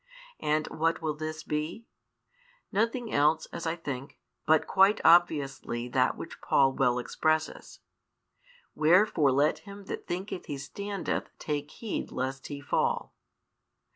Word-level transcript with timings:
And 0.39 0.65
what 0.69 1.03
will 1.03 1.13
this 1.13 1.43
be? 1.43 1.85
Nothing 2.71 3.13
else, 3.13 3.45
as 3.53 3.67
I 3.67 3.75
think, 3.75 4.17
but 4.47 4.65
quite 4.65 4.99
obviously 5.05 5.87
that 5.89 6.17
which 6.17 6.41
Paul 6.41 6.73
well 6.73 6.97
expresses: 6.97 7.81
Wherefore 8.73 9.31
let 9.31 9.59
him 9.59 9.85
that 9.85 10.07
thinketh 10.07 10.47
he 10.47 10.57
standeth 10.57 11.29
take 11.37 11.69
heed 11.69 12.11
lest 12.11 12.47
he 12.47 12.59
fall. 12.61 13.13